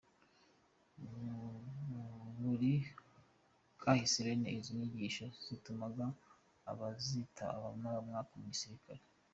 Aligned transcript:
Muri 2.41 2.71
kahise 3.81 4.17
bene 4.25 4.49
izo 4.59 4.71
nyigisho 4.79 5.25
zatumaga 5.45 6.05
abazitaba 6.71 7.55
bamara 7.65 7.97
umwaka 8.03 8.33
mu 8.37 8.43
gisirikar. 8.53 8.99